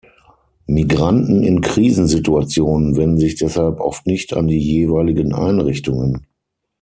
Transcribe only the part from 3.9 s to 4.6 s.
nicht an die